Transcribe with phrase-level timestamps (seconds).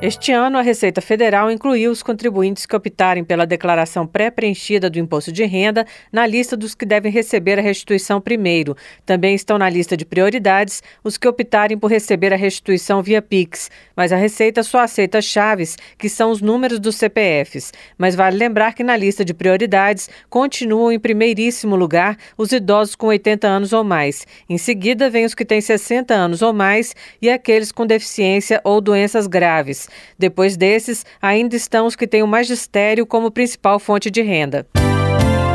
[0.00, 5.32] Este ano, a Receita Federal incluiu os contribuintes que optarem pela declaração pré-preenchida do imposto
[5.32, 8.76] de renda na lista dos que devem receber a restituição primeiro.
[9.04, 13.72] Também estão na lista de prioridades os que optarem por receber a restituição via Pix.
[13.96, 17.72] Mas a Receita só aceita chaves, que são os números dos CPFs.
[17.98, 23.08] Mas vale lembrar que na lista de prioridades continuam em primeiríssimo lugar os idosos com
[23.08, 24.24] 80 anos ou mais.
[24.48, 28.80] Em seguida, vem os que têm 60 anos ou mais e aqueles com deficiência ou
[28.80, 29.87] doenças graves.
[30.18, 34.66] Depois desses, ainda estão os que têm o magistério como principal fonte de renda.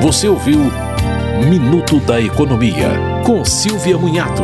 [0.00, 0.60] Você ouviu
[1.48, 2.90] Minuto da Economia,
[3.24, 4.42] com Silvia Munhato.